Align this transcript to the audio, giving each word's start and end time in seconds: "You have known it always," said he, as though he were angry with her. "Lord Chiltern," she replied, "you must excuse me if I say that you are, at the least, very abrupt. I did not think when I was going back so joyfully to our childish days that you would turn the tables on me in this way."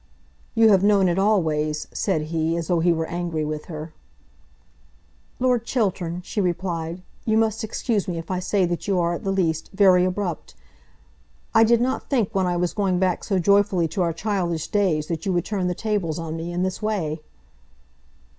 "You 0.55 0.69
have 0.69 0.83
known 0.83 1.07
it 1.07 1.19
always," 1.19 1.87
said 1.91 2.23
he, 2.33 2.57
as 2.57 2.65
though 2.69 2.79
he 2.79 2.91
were 2.91 3.05
angry 3.05 3.45
with 3.45 3.65
her. 3.65 3.93
"Lord 5.39 5.63
Chiltern," 5.63 6.23
she 6.25 6.41
replied, 6.41 7.03
"you 7.23 7.37
must 7.37 7.63
excuse 7.63 8.07
me 8.07 8.17
if 8.17 8.31
I 8.31 8.39
say 8.39 8.65
that 8.65 8.87
you 8.87 8.97
are, 8.99 9.13
at 9.13 9.23
the 9.23 9.31
least, 9.31 9.69
very 9.75 10.03
abrupt. 10.03 10.55
I 11.53 11.63
did 11.63 11.81
not 11.81 12.09
think 12.09 12.33
when 12.33 12.47
I 12.47 12.57
was 12.57 12.73
going 12.73 12.97
back 12.97 13.23
so 13.23 13.37
joyfully 13.37 13.87
to 13.89 14.01
our 14.01 14.11
childish 14.11 14.65
days 14.69 15.05
that 15.05 15.27
you 15.27 15.33
would 15.33 15.45
turn 15.45 15.67
the 15.67 15.75
tables 15.75 16.17
on 16.17 16.35
me 16.35 16.51
in 16.51 16.63
this 16.63 16.81
way." 16.81 17.21